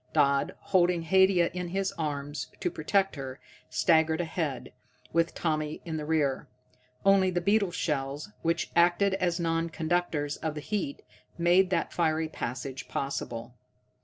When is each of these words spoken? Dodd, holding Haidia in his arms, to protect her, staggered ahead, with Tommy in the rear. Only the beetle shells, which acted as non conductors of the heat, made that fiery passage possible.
Dodd, 0.13 0.55
holding 0.59 1.03
Haidia 1.03 1.51
in 1.53 1.67
his 1.67 1.91
arms, 1.91 2.47
to 2.59 2.71
protect 2.71 3.15
her, 3.17 3.39
staggered 3.69 4.19
ahead, 4.19 4.73
with 5.13 5.35
Tommy 5.35 5.79
in 5.85 5.97
the 5.97 6.05
rear. 6.07 6.47
Only 7.05 7.29
the 7.29 7.39
beetle 7.39 7.69
shells, 7.69 8.31
which 8.41 8.71
acted 8.75 9.13
as 9.13 9.39
non 9.39 9.69
conductors 9.69 10.37
of 10.37 10.55
the 10.55 10.59
heat, 10.59 11.03
made 11.37 11.69
that 11.69 11.93
fiery 11.93 12.29
passage 12.29 12.87
possible. 12.87 13.53